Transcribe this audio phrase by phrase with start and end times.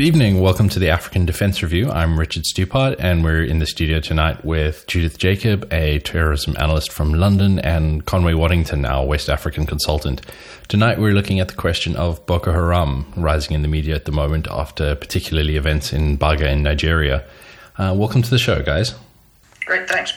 [0.00, 0.40] Good evening.
[0.40, 1.90] Welcome to the African Defense Review.
[1.90, 6.90] I'm Richard Stupart, and we're in the studio tonight with Judith Jacob, a terrorism analyst
[6.90, 10.22] from London, and Conway Waddington, our West African consultant.
[10.68, 14.10] Tonight, we're looking at the question of Boko Haram rising in the media at the
[14.10, 17.22] moment after particularly events in Baga in Nigeria.
[17.76, 18.94] Uh, welcome to the show, guys.
[19.66, 20.14] Great, thanks.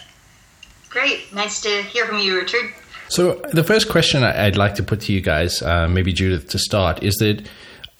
[0.88, 1.34] Great.
[1.34, 2.72] Nice to hear from you, Richard.
[3.10, 6.58] So, the first question I'd like to put to you guys, uh, maybe Judith to
[6.58, 7.46] start, is that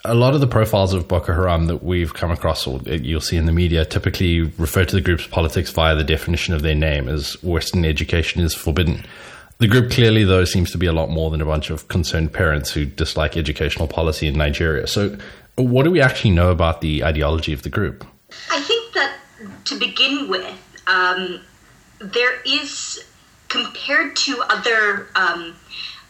[0.06, 3.38] a lot of the profiles of Boko Haram that we've come across, or you'll see
[3.38, 7.08] in the media, typically refer to the group's politics via the definition of their name
[7.08, 9.06] as Western education is forbidden.
[9.60, 12.34] The group clearly, though, seems to be a lot more than a bunch of concerned
[12.34, 14.88] parents who dislike educational policy in Nigeria.
[14.88, 15.18] So,
[15.56, 18.06] what do we actually know about the ideology of the group?
[18.50, 19.16] I think that
[19.66, 21.40] to begin with, um,
[22.00, 23.06] there is,
[23.48, 25.56] compared to other um,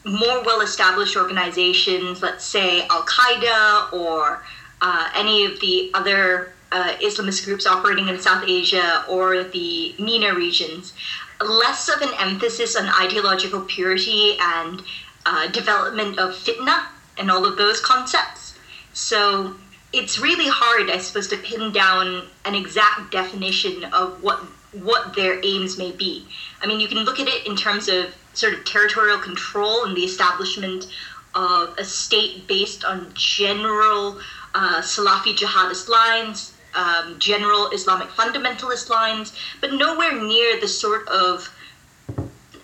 [0.06, 4.44] more well established organizations, let's say Al Qaeda or
[4.82, 10.34] uh, any of the other uh, Islamist groups operating in South Asia or the MENA
[10.34, 10.94] regions,
[11.40, 14.82] less of an emphasis on ideological purity and
[15.26, 16.86] uh, development of fitna
[17.18, 18.58] and all of those concepts.
[18.94, 19.56] So
[19.94, 24.42] it's really hard, I suppose, to pin down an exact definition of what
[24.74, 26.26] what their aims may be.
[26.62, 29.96] I mean, you can look at it in terms of sort of territorial control and
[29.96, 30.88] the establishment
[31.36, 34.20] of a state based on general
[34.56, 41.54] uh, Salafi jihadist lines, um, general Islamic fundamentalist lines, but nowhere near the sort of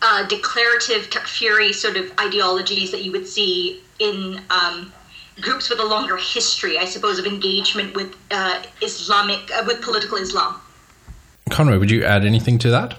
[0.02, 4.94] uh, declarative takfiri sort of ideologies that you would see in um,
[5.42, 10.18] groups with a longer history, I suppose, of engagement with uh, Islamic, uh, with political
[10.18, 10.60] Islam.
[11.50, 12.96] Conway, would you add anything to that?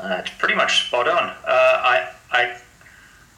[0.00, 1.28] Uh, it's pretty much spot on.
[1.28, 2.56] Uh, I, I,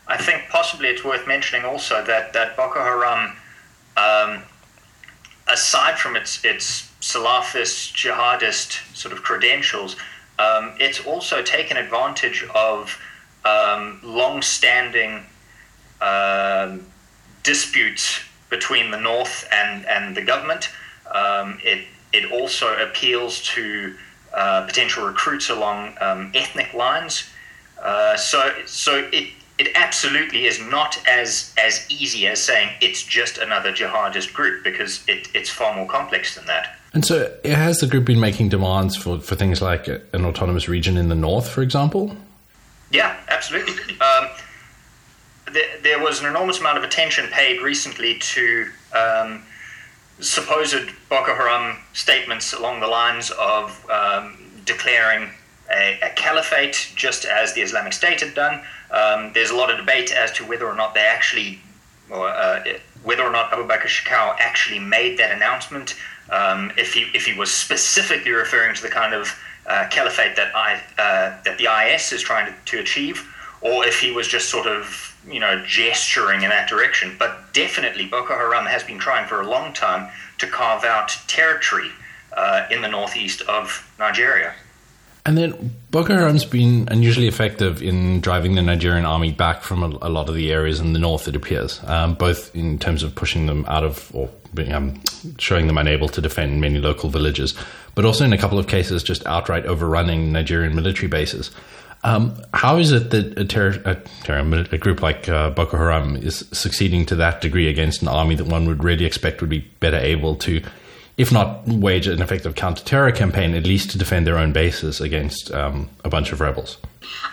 [0.08, 3.36] I think possibly it's worth mentioning also that, that Boko Haram,
[3.96, 4.42] um,
[5.46, 9.96] aside from its, its Salafist, jihadist sort of credentials,
[10.38, 12.98] um, it's also taken advantage of
[13.44, 15.24] um, long standing
[16.00, 16.86] um,
[17.42, 20.70] disputes between the North and, and the government.
[21.12, 23.94] Um, it, it also appeals to
[24.34, 27.30] uh, potential recruits along um, ethnic lines.
[27.82, 29.28] Uh, so, so it
[29.58, 35.04] it absolutely is not as as easy as saying it's just another jihadist group because
[35.06, 36.76] it, it's far more complex than that.
[36.92, 40.96] And so, has the group been making demands for, for things like an autonomous region
[40.96, 42.16] in the north, for example?
[42.92, 43.98] Yeah, absolutely.
[44.00, 44.28] Um,
[45.52, 49.42] there, there, was an enormous amount of attention paid recently to um,
[50.20, 55.30] supposed Boko Haram statements along the lines of um, declaring
[55.70, 58.62] a, a, caliphate, just as the Islamic State had done.
[58.90, 61.58] Um, there's a lot of debate as to whether or not they actually,
[62.10, 62.62] or uh,
[63.02, 65.96] whether or not Abu Bakr Shekau actually made that announcement.
[66.30, 70.54] Um, if he if he was specifically referring to the kind of uh, caliphate that
[70.54, 73.26] I uh, that the IS is trying to, to achieve,
[73.60, 77.16] or if he was just sort of you know, gesturing in that direction.
[77.18, 81.90] But definitely, Boko Haram has been trying for a long time to carve out territory
[82.36, 84.54] uh, in the northeast of Nigeria.
[85.26, 89.86] And then Boko Haram's been unusually effective in driving the Nigerian army back from a,
[90.02, 93.14] a lot of the areas in the north, it appears, um, both in terms of
[93.14, 94.28] pushing them out of or
[94.70, 95.00] um,
[95.38, 97.54] showing them unable to defend many local villages,
[97.94, 101.50] but also in a couple of cases just outright overrunning Nigerian military bases.
[102.04, 103.94] Um, how is it that a, terror, a,
[104.24, 108.34] terror, a group like uh, Boko Haram is succeeding to that degree against an army
[108.34, 110.62] that one would really expect would be better able to,
[111.16, 115.50] if not wage an effective counter-terror campaign, at least to defend their own bases against
[115.52, 116.76] um, a bunch of rebels?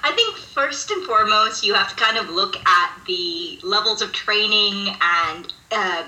[0.04, 4.14] I think first and foremost, you have to kind of look at the levels of
[4.14, 6.04] training and uh,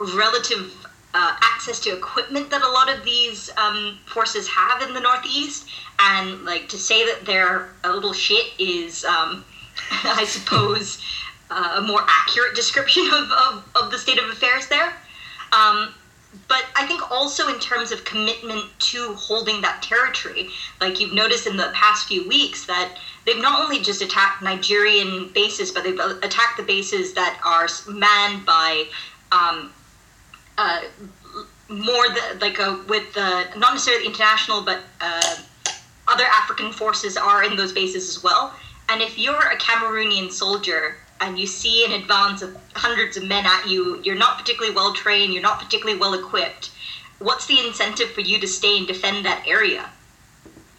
[0.00, 0.81] relative
[1.14, 5.68] uh, access to equipment that a lot of these um, forces have in the Northeast,
[5.98, 9.44] and like to say that they're a little shit is, um,
[9.90, 11.02] I suppose,
[11.50, 14.94] uh, a more accurate description of, of, of, the state of affairs there.
[15.52, 15.94] Um,
[16.48, 20.48] but I think also in terms of commitment to holding that territory,
[20.80, 25.28] like you've noticed in the past few weeks, that they've not only just attacked Nigerian
[25.34, 28.86] bases, but they've attacked the bases that are manned by
[29.30, 29.72] um,
[30.58, 30.82] uh,
[31.68, 35.36] more the, like a, uh, with the not necessarily international, but uh,
[36.08, 38.54] other African forces are in those bases as well.
[38.88, 43.46] And if you're a Cameroonian soldier and you see an advance of hundreds of men
[43.46, 46.70] at you, you're not particularly well trained, you're not particularly well equipped.
[47.20, 49.88] What's the incentive for you to stay and defend that area?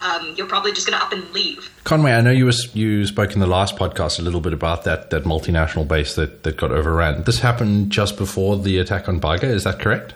[0.03, 1.69] Um, you're probably just going to up and leave.
[1.85, 4.83] Conway, I know you was, you spoke in the last podcast a little bit about
[4.83, 7.23] that that multinational base that, that got overrun.
[7.23, 10.13] This happened just before the attack on Baga, is that correct?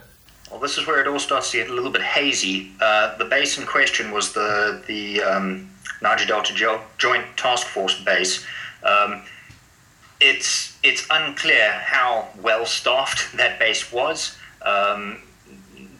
[0.51, 2.72] well, this is where it all starts to get a little bit hazy.
[2.81, 5.69] Uh, the base in question was the the um,
[6.01, 8.44] Niger Delta jo- Joint Task Force base.
[8.83, 9.22] Um,
[10.19, 14.36] it's it's unclear how well staffed that base was.
[14.63, 15.19] Um,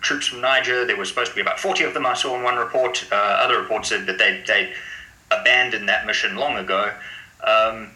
[0.02, 2.44] troops from Niger, there were supposed to be about 40 of them, I saw in
[2.44, 3.06] one report.
[3.12, 4.74] Uh, other reports said that they, they
[5.32, 6.94] abandoned that mission long ago.
[7.46, 7.92] Um,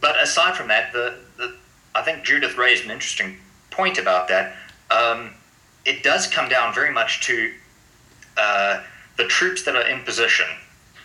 [0.00, 1.54] but aside from that, the, the,
[1.94, 3.36] I think Judith raised an interesting
[3.70, 4.56] point about that.
[4.90, 5.30] Um,
[5.84, 7.52] it does come down very much to
[8.36, 8.82] uh,
[9.16, 10.46] the troops that are in position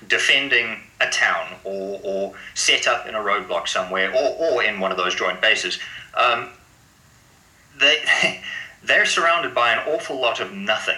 [0.08, 4.92] defending a town or, or set up in a roadblock somewhere or, or in one
[4.92, 5.80] of those joint bases.
[6.16, 6.50] Um,
[7.80, 7.98] they,
[8.84, 10.98] they're surrounded by an awful lot of nothing.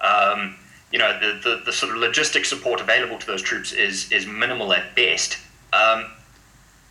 [0.00, 0.56] Um,
[0.92, 4.26] you know, the, the, the, sort of logistic support available to those troops is, is
[4.26, 5.38] minimal at best.
[5.72, 6.06] Um,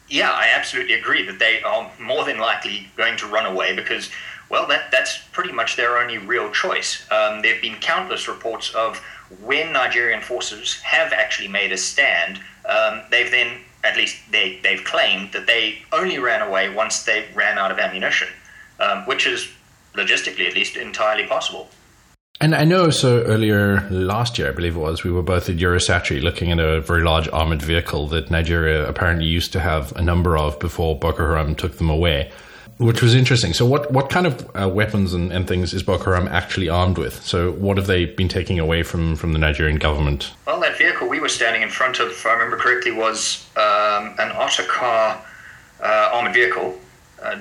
[0.10, 4.10] yeah, I absolutely agree that they are more than likely going to run away because,
[4.50, 7.10] well, that, that's pretty much their only real choice.
[7.12, 8.98] Um, there have been countless reports of
[9.42, 14.84] when Nigerian forces have actually made a stand, um, they've then, at least they, they've
[14.84, 18.28] claimed, that they only ran away once they ran out of ammunition,
[18.80, 19.48] um, which is
[19.96, 21.70] logistically at least entirely possible.
[22.42, 25.58] And I know so earlier last year, I believe it was, we were both at
[25.58, 30.02] Eurosatory looking at a very large armored vehicle that Nigeria apparently used to have a
[30.02, 32.32] number of before Boko Haram took them away,
[32.80, 33.54] which was interesting.
[33.54, 36.98] So, what, what kind of uh, weapons and, and things is Boko Haram actually armed
[36.98, 37.24] with?
[37.24, 40.34] So, what have they been taking away from, from the Nigerian government?
[40.46, 44.16] Well, that vehicle we were standing in front of, if I remember correctly, was um,
[44.20, 45.22] an Otokar
[45.82, 46.78] uh, armored vehicle.
[47.22, 47.40] Uh,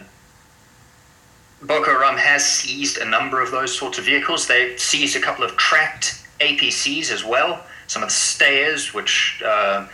[1.63, 4.47] Boko Haram has seized a number of those sorts of vehicles.
[4.49, 9.87] They've seized a couple of tracked APCs as well, some of the Steyrs, which uh,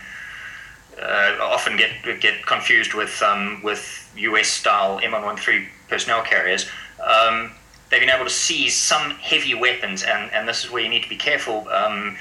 [0.99, 6.67] uh, often get get confused with um, with US style M113 personnel carriers.
[7.05, 7.51] Um,
[7.89, 11.03] they've been able to seize some heavy weapons, and, and this is where you need
[11.03, 11.67] to be careful.
[11.69, 12.17] Um,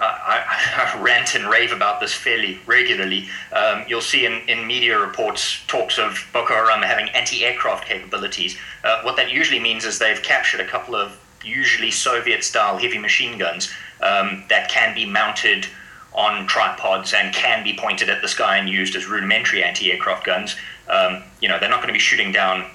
[0.00, 3.28] I, I, rant and rave about this fairly regularly.
[3.52, 8.56] Um, you'll see in, in media reports talks of Boko Haram having anti aircraft capabilities.
[8.84, 12.98] Uh, what that usually means is they've captured a couple of usually Soviet style heavy
[12.98, 15.66] machine guns um, that can be mounted
[16.12, 20.24] on tripods and can be pointed at the sky and used as rudimentary anti aircraft
[20.24, 20.56] guns.
[20.88, 22.66] Um, you know, they're not going to be shooting down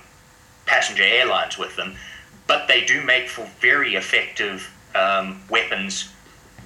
[0.65, 1.95] passenger airlines with them,
[2.47, 6.11] but they do make for very effective um, weapons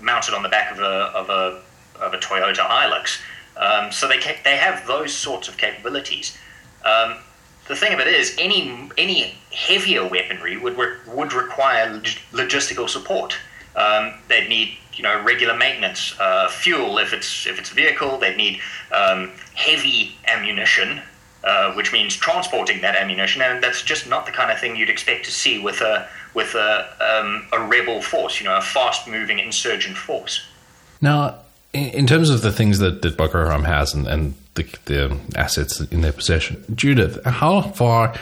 [0.06, 1.62] mounted on the back of a of a
[2.00, 3.20] of a Toyota Hilux.
[3.58, 6.38] Um, so they they have those sorts of capabilities.
[6.86, 7.16] Um,
[7.68, 13.36] the thing of it is, any any heavier weaponry would would require log- logistical support.
[13.76, 18.18] Um, they'd need you know regular maintenance, uh, fuel if it's if it's a vehicle.
[18.20, 18.62] They'd need
[18.92, 21.02] um, heavy ammunition,
[21.46, 24.90] uh, which means transporting that ammunition, and that's just not the kind of thing you'd
[24.90, 29.08] expect to see with a with a, um, a rebel force, you know, a fast
[29.08, 30.46] moving insurgent force.
[31.02, 31.36] Now,
[31.74, 35.80] in terms of the things that, that Boko Haram has and, and the, the assets
[35.80, 38.16] in their possession, Judith, how far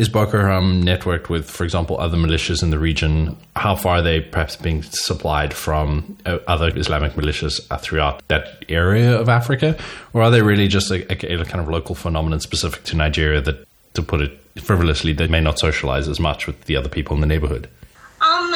[0.00, 3.36] is Boko Haram networked with, for example, other militias in the region?
[3.54, 9.14] How far are they perhaps being supplied from uh, other Islamic militias throughout that area
[9.14, 9.76] of Africa?
[10.14, 13.42] Or are they really just a, a, a kind of local phenomenon specific to Nigeria
[13.42, 17.14] that, to put it frivolously, they may not socialize as much with the other people
[17.14, 17.68] in the neighborhood?
[18.22, 18.54] Um,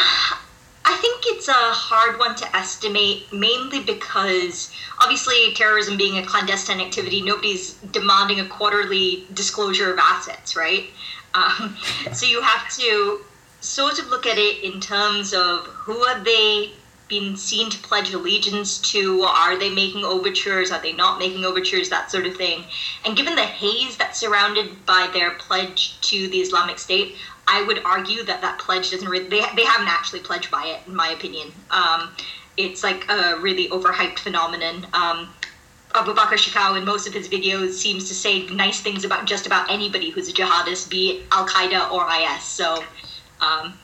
[0.87, 6.81] I think it's a hard one to estimate, mainly because obviously terrorism being a clandestine
[6.81, 10.87] activity, nobody's demanding a quarterly disclosure of assets, right?
[11.35, 11.77] Um,
[12.13, 13.21] so you have to
[13.61, 16.73] sort of look at it in terms of who are they
[17.09, 19.23] been seen to pledge allegiance to?
[19.23, 20.71] Are they making overtures?
[20.71, 21.89] Are they not making overtures?
[21.89, 22.65] That sort of thing.
[23.05, 27.83] And given the haze that's surrounded by their pledge to the Islamic State, I would
[27.85, 31.09] argue that that pledge doesn't really, they, they haven't actually pledged by it, in my
[31.09, 31.53] opinion.
[31.71, 32.11] Um,
[32.57, 34.87] it's like a really overhyped phenomenon.
[34.95, 35.29] Um,
[35.95, 39.47] Abu Bakr Shekau in most of his videos seems to say nice things about just
[39.47, 42.43] about anybody who's a jihadist, be it Al Qaeda or IS.
[42.43, 42.79] So
[43.41, 43.79] um,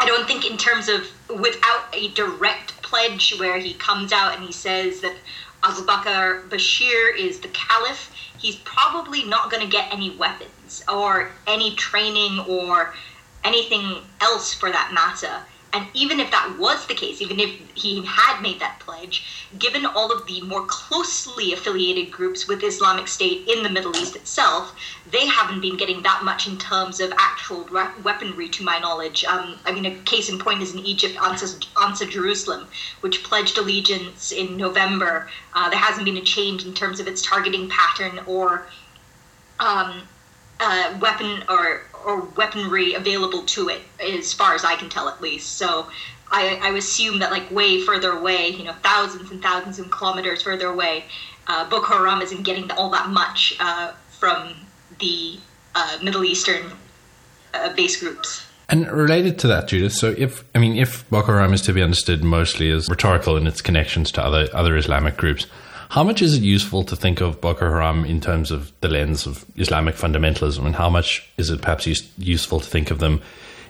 [0.00, 4.42] I don't think in terms of without a direct pledge where he comes out and
[4.42, 5.14] he says that
[5.62, 11.30] Abu Bakr Bashir is the caliph, he's probably not going to get any weapons or
[11.46, 12.94] any training or
[13.44, 15.40] anything else for that matter.
[15.74, 19.84] And even if that was the case, even if he had made that pledge, given
[19.84, 24.72] all of the more closely affiliated groups with Islamic State in the Middle East itself,
[25.10, 27.68] they haven't been getting that much in terms of actual
[28.04, 29.24] weaponry, to my knowledge.
[29.24, 32.68] Um, I mean, a case in point is in Egypt, Ansar, Ansar Jerusalem,
[33.00, 35.28] which pledged allegiance in November.
[35.54, 38.68] Uh, there hasn't been a change in terms of its targeting pattern or
[39.58, 40.02] um,
[40.60, 45.20] uh, weapon or or weaponry available to it, as far as I can tell, at
[45.20, 45.56] least.
[45.58, 45.86] So
[46.30, 50.42] I, I assume that like way further away, you know, thousands and thousands of kilometers
[50.42, 51.04] further away,
[51.46, 54.54] uh, Boko Haram isn't getting all that much uh, from
[54.98, 55.38] the
[55.74, 56.72] uh, Middle Eastern
[57.52, 58.46] uh, base groups.
[58.68, 61.82] And related to that, Judith, so if I mean if Boko Haram is to be
[61.82, 65.46] understood mostly as rhetorical in its connections to other other Islamic groups,
[65.94, 69.28] how much is it useful to think of Boko Haram in terms of the lens
[69.28, 73.22] of Islamic fundamentalism, and how much is it perhaps use, useful to think of them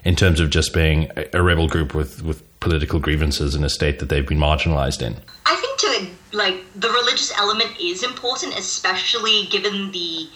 [0.04, 3.68] in terms of just being a, a rebel group with, with political grievances in a
[3.68, 5.18] state that they've been marginalized in?
[5.44, 10.26] I think to like the religious element is important, especially given the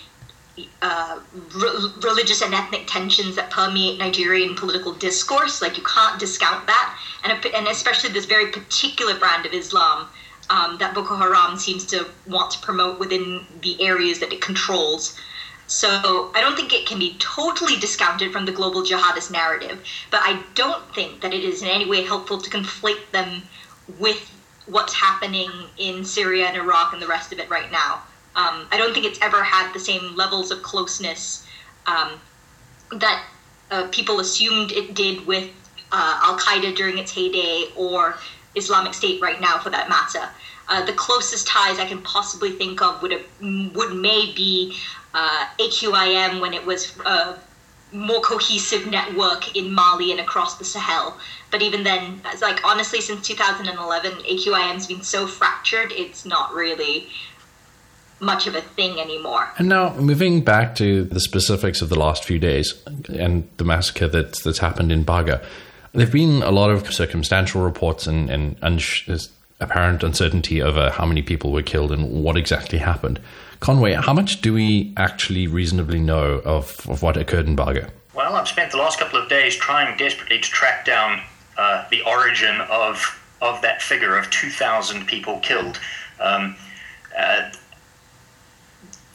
[0.83, 1.18] uh,
[1.54, 5.62] re- religious and ethnic tensions that permeate Nigerian political discourse.
[5.62, 10.07] Like you can't discount that, and and especially this very particular brand of Islam
[10.50, 15.19] um, that Boko Haram seems to want to promote within the areas that it controls.
[15.67, 20.21] So I don't think it can be totally discounted from the global jihadist narrative, but
[20.23, 23.43] I don't think that it is in any way helpful to conflate them
[23.99, 24.31] with
[24.67, 28.02] what's happening in Syria and Iraq and the rest of it right now.
[28.35, 31.47] Um, I don't think it's ever had the same levels of closeness
[31.87, 32.21] um,
[32.93, 33.25] that
[33.71, 35.50] uh, people assumed it did with
[35.93, 38.17] uh, Al Qaeda during its heyday or
[38.59, 40.29] Islamic State right now, for that matter.
[40.69, 43.25] Uh, the closest ties I can possibly think of would have,
[43.75, 44.77] would maybe
[45.15, 47.38] uh, AQIM when it was a uh,
[47.91, 51.17] more cohesive network in Mali and across the Sahel.
[51.50, 57.09] But even then, like honestly, since 2011, AQIM's been so fractured, it's not really
[58.21, 59.49] much of a thing anymore.
[59.59, 62.75] And now, moving back to the specifics of the last few days
[63.09, 65.43] and the massacre that's, that's happened in Baga,
[65.99, 68.57] there have been a lot of circumstantial reports and, and
[69.59, 73.21] apparent uncertainty over how many people were killed and what exactly happened.
[73.59, 77.90] Conway, how much do we actually reasonably know of, of what occurred in Baga?
[78.14, 81.21] Well, I've spent the last couple of days trying desperately to track down
[81.57, 85.78] uh, the origin of of that figure of 2,000 people killed.
[86.21, 86.57] Um,
[87.17, 87.52] uh,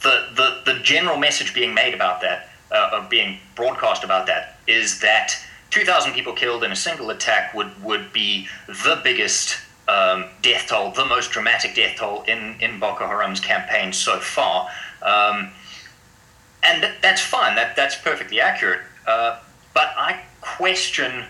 [0.01, 4.59] the, the, the general message being made about that, uh, of being broadcast about that,
[4.65, 5.35] is that
[5.73, 10.91] 2,000 people killed in a single attack would, would be the biggest um, death toll,
[10.91, 14.69] the most dramatic death toll in, in Boko Haram's campaign so far.
[15.01, 15.49] Um,
[16.61, 18.81] and th- that's fine, that, that's perfectly accurate.
[19.07, 19.39] Uh,
[19.73, 21.25] but I question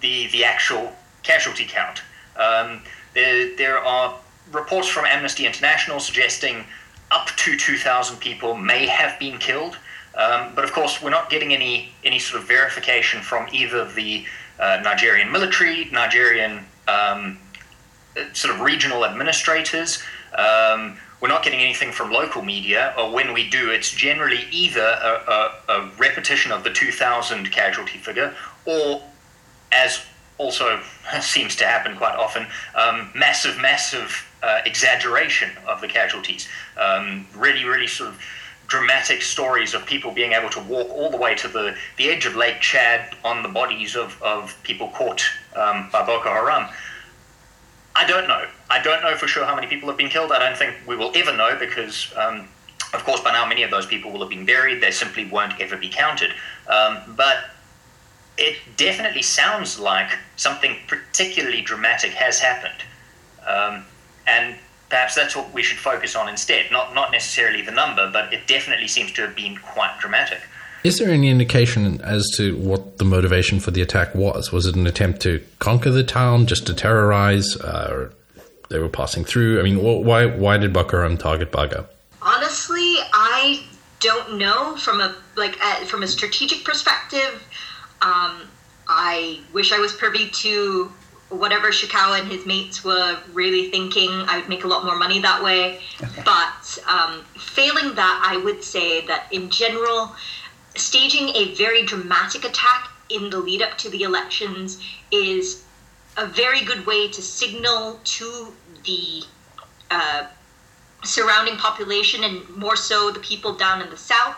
[0.00, 2.02] the, the actual casualty count.
[2.34, 2.82] Um,
[3.14, 4.18] there, there are
[4.50, 6.64] reports from Amnesty International suggesting
[7.12, 9.78] up to 2,000 people may have been killed.
[10.14, 14.24] Um, but of course, we're not getting any, any sort of verification from either the
[14.58, 17.38] uh, Nigerian military, Nigerian um,
[18.32, 20.02] sort of regional administrators.
[20.36, 24.80] Um, we're not getting anything from local media, or when we do, it's generally either
[24.80, 25.30] a,
[25.68, 29.02] a, a repetition of the 2000 casualty figure, or
[29.72, 30.02] as
[30.38, 30.80] also
[31.20, 36.48] seems to happen quite often, um, massive, massive uh, exaggeration of the casualties.
[36.78, 38.20] Um, really, really sort of
[38.70, 42.24] dramatic stories of people being able to walk all the way to the, the edge
[42.24, 45.22] of Lake Chad on the bodies of, of people caught
[45.56, 46.68] um, by Boko Haram.
[47.96, 48.46] I don't know.
[48.70, 50.30] I don't know for sure how many people have been killed.
[50.30, 52.48] I don't think we will ever know because, um,
[52.94, 54.80] of course, by now many of those people will have been buried.
[54.80, 56.30] They simply won't ever be counted.
[56.68, 57.50] Um, but
[58.38, 62.84] it definitely sounds like something particularly dramatic has happened.
[63.44, 63.84] Um,
[64.28, 64.54] and
[64.90, 66.70] perhaps that's what we should focus on instead.
[66.70, 70.42] Not not necessarily the number, but it definitely seems to have been quite dramatic.
[70.82, 74.50] Is there any indication as to what the motivation for the attack was?
[74.50, 77.56] Was it an attempt to conquer the town, just to terrorize?
[77.56, 78.10] Uh,
[78.70, 79.60] they were passing through.
[79.60, 81.88] I mean, why why did Boko Haram target Baga?
[82.22, 83.62] Honestly, I
[84.00, 87.42] don't know from a like uh, from a strategic perspective.
[88.02, 88.48] Um,
[88.88, 90.90] I wish I was privy to
[91.30, 95.20] whatever Shekau and his mates were really thinking, I would make a lot more money
[95.20, 95.80] that way.
[96.24, 100.14] but um, failing that, I would say that in general,
[100.76, 105.64] staging a very dramatic attack in the lead up to the elections is
[106.16, 108.52] a very good way to signal to
[108.84, 109.22] the
[109.90, 110.26] uh,
[111.04, 114.36] surrounding population and more so the people down in the south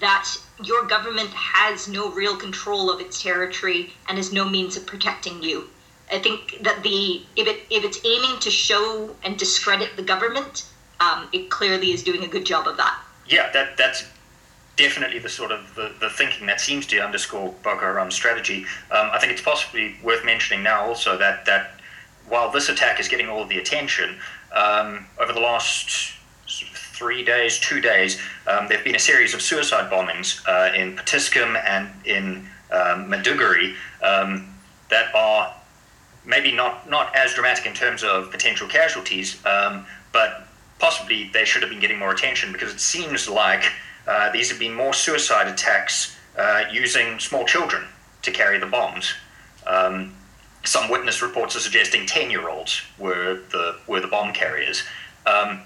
[0.00, 0.28] that
[0.62, 5.42] your government has no real control of its territory and has no means of protecting
[5.42, 5.68] you.
[6.12, 10.66] I think that the if it if it's aiming to show and discredit the government,
[11.00, 12.98] um, it clearly is doing a good job of that.
[13.26, 14.04] Yeah, that that's
[14.76, 18.64] definitely the sort of the, the thinking that seems to underscore Boko Haram's strategy.
[18.90, 21.80] Um, I think it's possibly worth mentioning now also that that
[22.28, 24.16] while this attack is getting all of the attention,
[24.54, 26.12] um, over the last
[26.46, 30.96] three days, two days, um, there have been a series of suicide bombings uh, in
[30.96, 34.48] Potiskum and in um, Maiduguri um,
[34.90, 35.52] that are
[36.24, 40.46] maybe not, not as dramatic in terms of potential casualties, um, but
[40.78, 43.64] possibly they should have been getting more attention because it seems like
[44.06, 47.84] uh, these have been more suicide attacks uh, using small children
[48.22, 49.14] to carry the bombs.
[49.66, 50.14] Um,
[50.64, 54.82] some witness reports are suggesting 10 year olds were the, were the bomb carriers.
[55.26, 55.60] Um,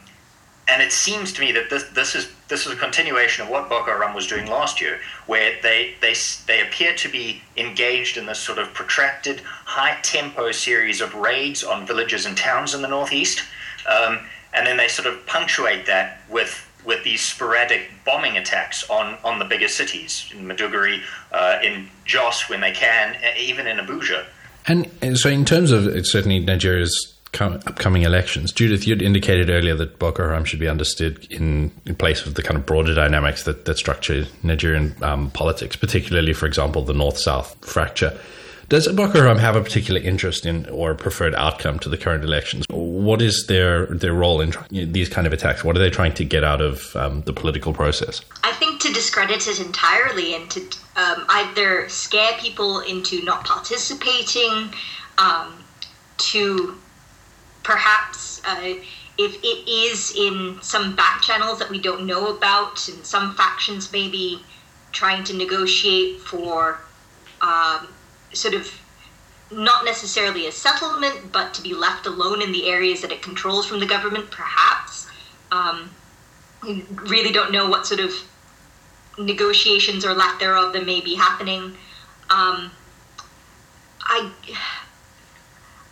[0.69, 3.69] and it seems to me that this, this is this is a continuation of what
[3.69, 6.15] Boko Haram was doing last year, where they, they
[6.47, 11.65] they appear to be engaged in this sort of protracted, high tempo series of raids
[11.65, 13.43] on villages and towns in the northeast,
[13.89, 14.19] um,
[14.53, 19.39] and then they sort of punctuate that with with these sporadic bombing attacks on, on
[19.39, 21.01] the bigger cities in Maiduguri,
[21.33, 24.25] uh, in Jos when they can, even in Abuja.
[24.67, 28.53] And so, in terms of certainly Nigeria's upcoming elections.
[28.53, 32.43] Judith, you'd indicated earlier that Boko Haram should be understood in, in place of the
[32.43, 37.19] kind of broader dynamics that, that structure Nigerian um, politics, particularly, for example, the north
[37.19, 38.19] south fracture.
[38.69, 42.67] Does Boko Haram have a particular interest in or preferred outcome to the current elections?
[42.69, 45.65] What is their their role in these kind of attacks?
[45.65, 48.21] What are they trying to get out of um, the political process?
[48.45, 50.61] I think to discredit it entirely and to
[50.97, 54.75] um, either scare people into not participating,
[55.17, 55.65] um,
[56.19, 56.77] to
[57.69, 58.81] perhaps uh,
[59.19, 63.93] if it is in some back channels that we don't know about, and some factions
[63.93, 64.41] maybe
[64.93, 66.81] trying to negotiate for
[67.43, 67.87] um,
[68.33, 68.73] sort of
[69.51, 73.67] not necessarily a settlement, but to be left alone in the areas that it controls
[73.67, 75.07] from the government, perhaps.
[75.53, 75.91] Um,
[76.63, 78.13] we really don't know what sort of
[79.19, 81.77] negotiations or lack thereof that may be happening.
[82.31, 82.71] Um,
[84.01, 84.33] I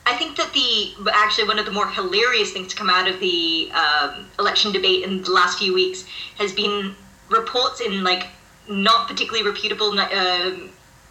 [0.07, 3.19] I think that the actually one of the more hilarious things to come out of
[3.19, 6.05] the um, election debate in the last few weeks
[6.39, 6.95] has been
[7.29, 8.29] reports in like
[8.69, 10.53] not particularly reputable uh,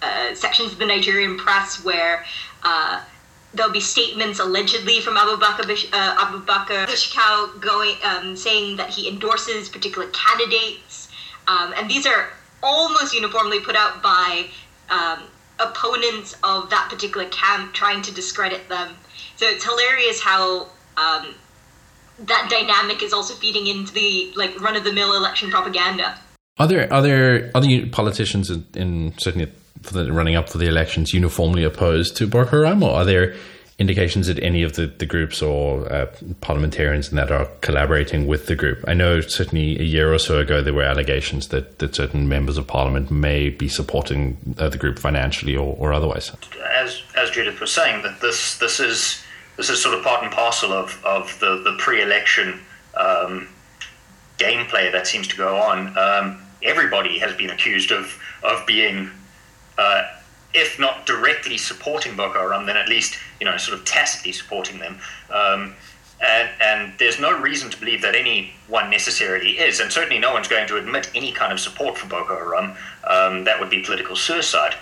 [0.01, 2.23] uh, sections of the Nigerian press where
[2.63, 3.03] uh,
[3.53, 9.67] there'll be statements allegedly from Abu Bakr uh, Shekau going um, saying that he endorses
[9.67, 11.09] particular candidates,
[11.47, 12.29] um, and these are
[12.63, 14.47] almost uniformly put out by
[14.89, 15.23] um,
[15.59, 18.95] opponents of that particular camp trying to discredit them.
[19.35, 21.35] So it's hilarious how um,
[22.19, 26.17] that dynamic is also feeding into the like run of the mill election propaganda.
[26.57, 31.63] Are there other other politicians in, in certainly the, running up for the elections uniformly
[31.63, 32.27] opposed to
[32.83, 33.35] or are there
[33.77, 36.05] indications that any of the, the groups or uh,
[36.39, 38.83] parliamentarians in that are collaborating with the group.
[38.87, 42.57] I know certainly a year or so ago there were allegations that, that certain members
[42.57, 46.31] of parliament may be supporting uh, the group financially or, or otherwise.
[46.73, 49.21] As as Judith was saying, that this this is
[49.57, 52.59] this is sort of part and parcel of, of the, the pre-election
[52.97, 53.47] um,
[54.37, 55.97] gameplay that seems to go on.
[55.97, 59.11] Um, everybody has been accused of of being
[59.77, 60.03] uh,
[60.55, 64.79] if not directly supporting Boko Haram, then at least you know sort of tacitly supporting
[64.79, 64.99] them.
[65.29, 65.75] Um,
[66.21, 70.47] and, and, there's no reason to believe that anyone necessarily is, and certainly no one's
[70.47, 72.71] going to admit any kind of support for Boko Haram.
[73.05, 74.75] Um, that would be political suicide.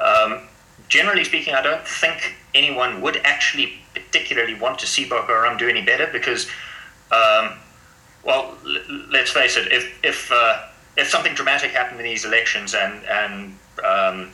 [0.00, 0.42] Um,
[0.88, 5.68] generally speaking, I don't think anyone would actually particularly want to see Boko Haram do
[5.68, 6.46] any better because,
[7.10, 7.58] um,
[8.24, 12.74] well, l- let's face it, if if uh, if something dramatic happened in these elections
[12.74, 14.30] and and um,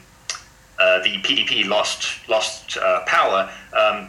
[1.02, 4.08] the PDP lost lost uh, power, um,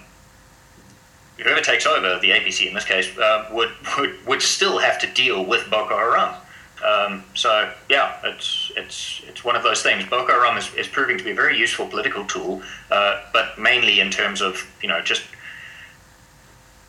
[1.38, 5.08] whoever takes over, the APC in this case, uh, would, would would still have to
[5.08, 6.36] deal with Boko Haram.
[6.84, 10.04] Um, so yeah, it's it's it's one of those things.
[10.10, 14.00] Boko Haram is, is proving to be a very useful political tool, uh, but mainly
[14.00, 15.24] in terms of you know just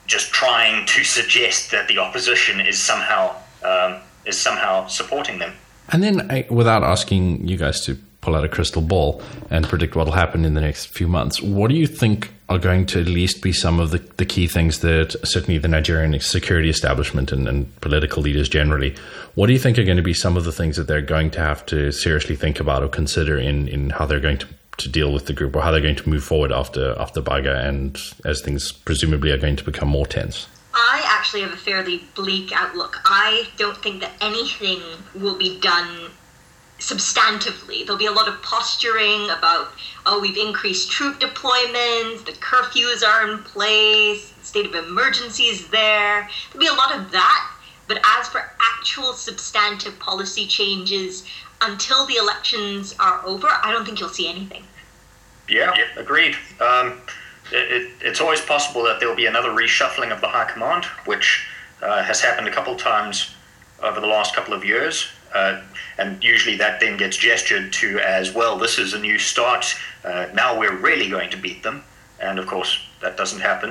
[0.06, 5.52] just trying to suggest that the opposition is somehow um, is somehow supporting them.
[5.90, 10.06] And then, without asking you guys to pull out a crystal ball and predict what
[10.06, 11.42] will happen in the next few months.
[11.42, 14.46] What do you think are going to at least be some of the, the key
[14.46, 18.94] things that certainly the Nigerian security establishment and, and, political leaders generally,
[19.34, 21.30] what do you think are going to be some of the things that they're going
[21.30, 24.46] to have to seriously think about or consider in, in how they're going to,
[24.78, 27.60] to deal with the group or how they're going to move forward after after Baga
[27.60, 30.48] and as things presumably are going to become more tense?
[30.74, 33.00] I actually have a fairly bleak outlook.
[33.04, 34.80] I don't think that anything
[35.14, 36.10] will be done
[36.84, 37.84] substantively.
[37.84, 39.72] There'll be a lot of posturing about,
[40.04, 46.28] oh, we've increased troop deployments, the curfews are in place, state of emergency is there.
[46.52, 47.50] There'll be a lot of that.
[47.86, 51.26] But as for actual substantive policy changes,
[51.60, 54.64] until the elections are over, I don't think you'll see anything.
[55.48, 56.00] Yeah, yeah.
[56.00, 56.36] agreed.
[56.60, 57.00] Um,
[57.52, 61.46] it, it, it's always possible that there'll be another reshuffling of the high command, which
[61.82, 63.34] uh, has happened a couple times
[63.82, 65.08] over the last couple of years.
[65.34, 65.60] Uh,
[65.98, 69.74] and usually that then gets gestured to as well, this is a new start.
[70.04, 71.82] Uh, now we're really going to beat them.
[72.20, 73.70] And of course, that doesn't happen.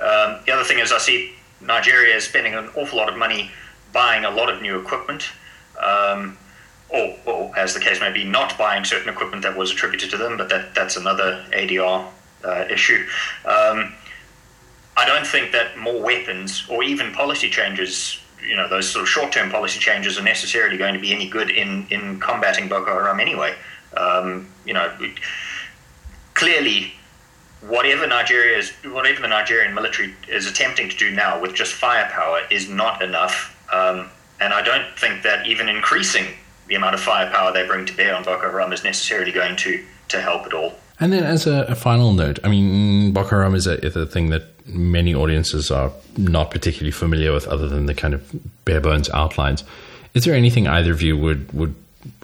[0.00, 3.50] Um, the other thing is, I see Nigeria is spending an awful lot of money
[3.92, 5.30] buying a lot of new equipment.
[5.82, 6.36] Um,
[6.88, 10.16] or, or, as the case may be, not buying certain equipment that was attributed to
[10.16, 12.06] them, but that, that's another ADR
[12.44, 13.06] uh, issue.
[13.44, 13.94] Um,
[14.96, 19.08] I don't think that more weapons or even policy changes, you know, those sort of
[19.08, 22.92] short term policy changes are necessarily going to be any good in, in combating Boko
[22.92, 23.54] Haram anyway.
[23.96, 24.92] Um, you know,
[26.34, 26.92] clearly,
[27.62, 32.42] whatever Nigeria is, whatever the Nigerian military is attempting to do now with just firepower
[32.50, 33.52] is not enough.
[33.72, 36.26] Um, and I don't think that even increasing
[36.68, 39.84] the amount of firepower they bring to bear on Boko Haram is necessarily going to,
[40.08, 40.74] to help at all.
[40.98, 44.06] And then, as a, a final note, I mean, Boko Haram is a, is a
[44.06, 48.30] thing that many audiences are not particularly familiar with, other than the kind of
[48.64, 49.64] bare bones outlines.
[50.14, 51.74] Is there anything either of you would would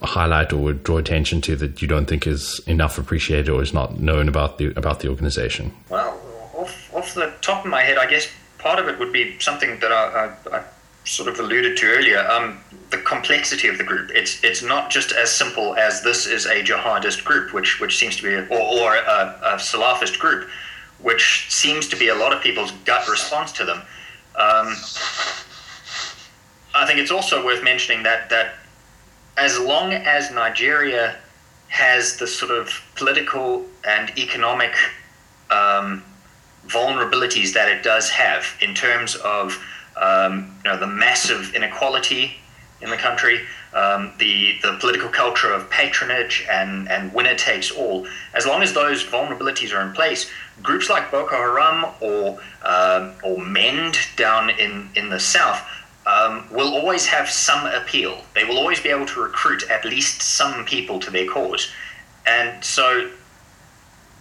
[0.03, 3.75] highlight or would draw attention to that you don't think is enough appreciated or is
[3.75, 5.73] not known about the about the organization?
[5.89, 6.19] Well,
[6.55, 8.29] off, off the top of my head, I guess
[8.59, 10.65] part of it would be something that I, I, I
[11.05, 12.27] sort of alluded to earlier.
[12.31, 12.59] Um,
[12.93, 14.11] the complexity of the group.
[14.15, 18.17] It's it's not just as simple as this is a jihadist group, which which seems
[18.19, 20.49] to be, or, or a, a Salafist group,
[21.03, 23.79] which seems to be a lot of people's gut response to them.
[24.37, 24.75] Um,
[26.75, 28.55] I think it's also worth mentioning that that
[29.37, 31.17] as long as Nigeria
[31.69, 34.75] has the sort of political and economic
[35.51, 36.03] um,
[36.67, 39.59] vulnerabilities that it does have in terms of
[40.01, 42.37] um, you know the massive inequality
[42.81, 43.41] in the country,
[43.75, 48.07] um, the the political culture of patronage and and winner takes all.
[48.35, 50.31] As long as those vulnerabilities are in place,
[50.63, 55.63] groups like Boko Haram or um, or MEND down in in the south.
[56.05, 58.25] Um, will always have some appeal.
[58.35, 61.71] They will always be able to recruit at least some people to their cause.
[62.27, 63.09] And so,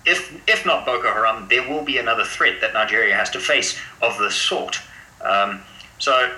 [0.06, 3.80] if, if not Boko Haram, there will be another threat that Nigeria has to face
[4.00, 4.80] of this sort.
[5.22, 5.62] Um,
[5.98, 6.36] so,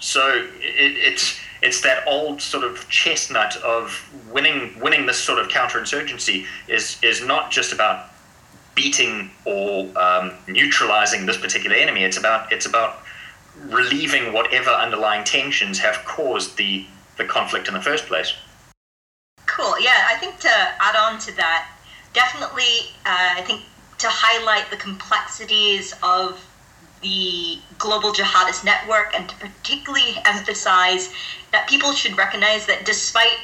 [0.00, 5.48] so it, it's it's that old sort of chestnut of winning winning this sort of
[5.48, 8.10] counterinsurgency is is not just about
[8.74, 12.04] beating or um, neutralizing this particular enemy.
[12.04, 13.00] It's about it's about
[13.64, 18.34] relieving whatever underlying tensions have caused the the conflict in the first place.
[19.46, 19.80] Cool.
[19.80, 21.70] Yeah, I think to add on to that,
[22.12, 23.62] definitely, uh, I think
[23.98, 26.45] to highlight the complexities of
[27.06, 31.08] the global jihadist network and to particularly emphasize
[31.52, 33.38] that people should recognize that despite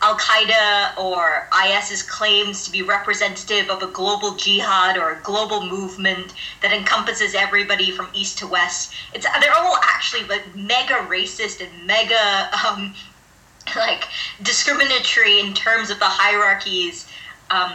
[0.00, 5.64] Al Qaeda or IS's claims to be representative of a global jihad or a global
[5.66, 8.94] movement that encompasses everybody from east to west.
[9.12, 12.94] It's they're all actually like mega racist and mega um,
[13.76, 14.08] like
[14.42, 17.06] discriminatory in terms of the hierarchies
[17.50, 17.74] um,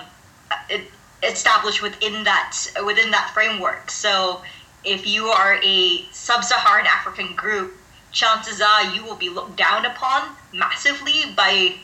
[1.23, 3.89] established within that within that framework.
[3.89, 4.41] So
[4.87, 7.73] if you are a sub-Saharan African group,
[8.11, 11.75] chances are you will be looked down upon massively by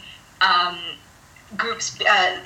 [0.42, 0.78] um,
[1.58, 2.40] groups uh,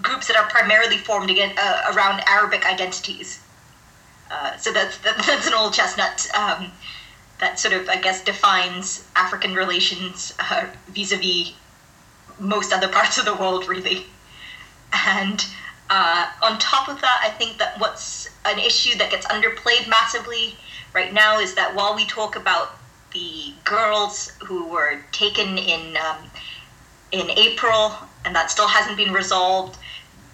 [0.00, 3.40] groups that are primarily formed again, uh, around Arabic identities.
[4.30, 6.70] Uh, so that's that's an old chestnut um,
[7.40, 11.52] that sort of I guess defines African relations uh, vis-a-vis
[12.38, 14.06] most other parts of the world, really.
[14.92, 15.44] And
[15.90, 20.56] uh, on top of that, I think that what's an issue that gets underplayed massively
[20.92, 22.78] right now is that while we talk about
[23.12, 26.30] the girls who were taken in um,
[27.10, 29.78] in April, and that still hasn't been resolved.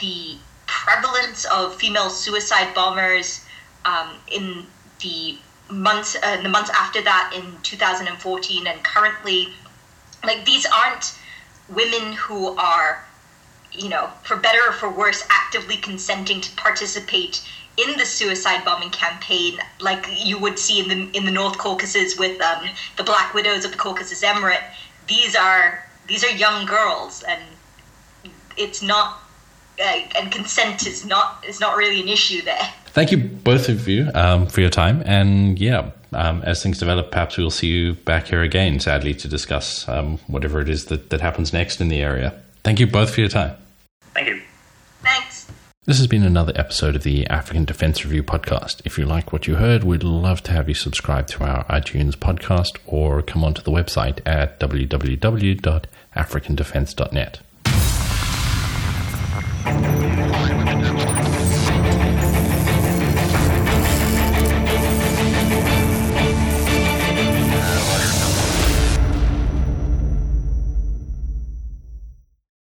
[0.00, 0.36] The
[0.66, 3.44] prevalence of female suicide bombers
[3.84, 4.66] um, in
[5.00, 5.38] the
[5.70, 9.48] months uh, the months after that in 2014 and currently
[10.22, 11.14] like these aren't
[11.68, 13.04] women who are
[13.74, 18.90] you know for better or for worse actively consenting to participate in the suicide bombing
[18.90, 23.34] campaign like you would see in the in the North Caucasus with um, the Black
[23.34, 24.62] Widows of the Caucasus Emirate
[25.06, 27.42] these are these are young girls, and
[28.56, 29.20] it's not.
[29.76, 32.72] Uh, and consent is not is not really an issue there.
[32.86, 37.10] Thank you both of you um, for your time, and yeah, um, as things develop,
[37.10, 38.78] perhaps we'll see you back here again.
[38.78, 42.40] Sadly, to discuss um, whatever it is that, that happens next in the area.
[42.62, 43.56] Thank you both for your time.
[44.14, 44.40] Thank you.
[45.02, 45.50] Thanks.
[45.84, 48.80] This has been another episode of the African Defense Review podcast.
[48.86, 52.12] If you like what you heard, we'd love to have you subscribe to our iTunes
[52.12, 55.84] podcast or come onto the website at www
[56.16, 57.40] africandefense.net.